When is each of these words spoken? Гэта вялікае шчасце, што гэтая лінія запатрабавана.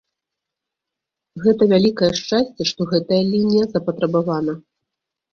Гэта 1.43 1.63
вялікае 1.73 2.09
шчасце, 2.19 2.61
што 2.71 2.81
гэтая 2.93 3.19
лінія 3.33 3.65
запатрабавана. 3.75 4.57